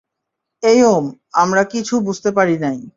[0.63, 1.05] এই ওম,
[1.33, 2.81] আমরা কিছু বুঝতে পারিনাই।